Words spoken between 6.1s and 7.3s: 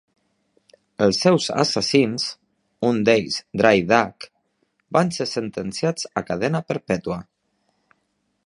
a cadena perpètua.